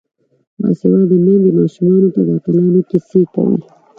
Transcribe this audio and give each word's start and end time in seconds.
باسواده 0.61 1.15
میندې 1.25 1.49
ماشومانو 1.59 2.09
ته 2.13 2.19
د 2.27 2.29
اتلانو 2.37 2.79
کیسې 2.89 3.21
کوي. 3.33 3.59